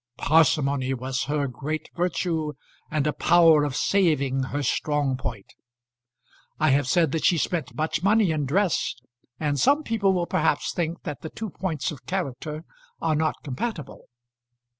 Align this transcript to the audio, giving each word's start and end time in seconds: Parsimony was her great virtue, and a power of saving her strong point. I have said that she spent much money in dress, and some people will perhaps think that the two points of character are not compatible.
Parsimony 0.17 0.95
was 0.95 1.25
her 1.25 1.47
great 1.47 1.87
virtue, 1.95 2.53
and 2.89 3.05
a 3.05 3.13
power 3.13 3.63
of 3.63 3.75
saving 3.75 4.45
her 4.45 4.63
strong 4.63 5.15
point. 5.15 5.53
I 6.59 6.71
have 6.71 6.87
said 6.87 7.11
that 7.11 7.23
she 7.23 7.37
spent 7.37 7.75
much 7.75 8.01
money 8.01 8.31
in 8.31 8.47
dress, 8.47 8.95
and 9.39 9.59
some 9.59 9.83
people 9.83 10.11
will 10.11 10.25
perhaps 10.25 10.73
think 10.73 11.03
that 11.03 11.21
the 11.21 11.29
two 11.29 11.51
points 11.51 11.91
of 11.91 12.07
character 12.07 12.63
are 12.99 13.13
not 13.13 13.43
compatible. 13.43 14.07